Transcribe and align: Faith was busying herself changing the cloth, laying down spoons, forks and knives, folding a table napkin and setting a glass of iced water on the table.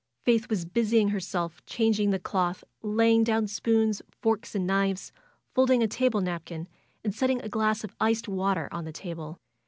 Faith 0.23 0.49
was 0.49 0.65
busying 0.65 1.09
herself 1.09 1.63
changing 1.67 2.09
the 2.09 2.17
cloth, 2.17 2.63
laying 2.81 3.23
down 3.23 3.45
spoons, 3.45 4.01
forks 4.19 4.55
and 4.55 4.65
knives, 4.65 5.11
folding 5.53 5.83
a 5.83 5.87
table 5.87 6.21
napkin 6.21 6.67
and 7.03 7.13
setting 7.13 7.39
a 7.43 7.47
glass 7.49 7.83
of 7.83 7.95
iced 7.99 8.27
water 8.27 8.67
on 8.71 8.83
the 8.83 8.91
table. 8.91 9.37